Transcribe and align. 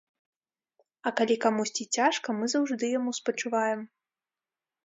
А 1.09 1.11
калі 1.19 1.35
камусьці 1.43 1.87
цяжка, 1.97 2.27
мы 2.39 2.45
заўжды 2.55 2.85
яму 2.99 3.11
спачуваем. 3.19 3.79